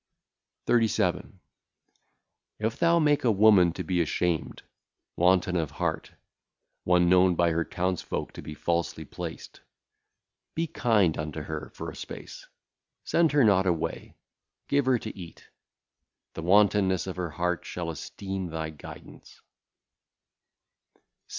37. 0.65 1.39
If 2.57 2.79
thou 2.79 2.97
make 2.97 3.23
a 3.23 3.29
woman 3.29 3.71
to 3.73 3.83
be 3.83 4.01
ashamed, 4.01 4.63
wanton 5.15 5.55
of 5.55 5.69
heart, 5.69 6.13
one 6.85 7.07
known 7.07 7.35
by 7.35 7.51
her 7.51 7.63
townsfolk 7.63 8.33
to 8.33 8.41
be 8.41 8.55
falsely 8.55 9.05
placed, 9.05 9.61
be 10.55 10.65
kind 10.65 11.19
unto 11.19 11.41
her 11.43 11.69
for 11.75 11.91
a 11.91 11.95
space, 11.95 12.47
send 13.03 13.31
her 13.33 13.43
not 13.43 13.67
away, 13.67 14.15
give 14.67 14.87
her 14.87 14.97
to 14.97 15.15
eat. 15.15 15.51
The 16.33 16.41
wantonness 16.41 17.05
of 17.05 17.17
her 17.17 17.29
heart 17.29 17.63
shall 17.63 17.91
esteem 17.91 18.47
thy 18.47 18.71
guidance. 18.71 19.39